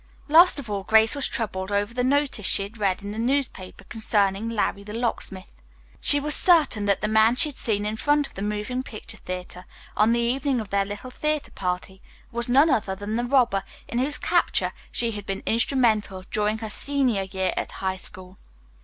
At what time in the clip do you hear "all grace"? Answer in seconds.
0.67-1.13